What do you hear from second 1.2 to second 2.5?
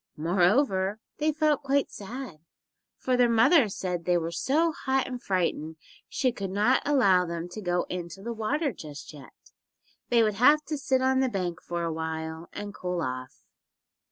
felt quite sad,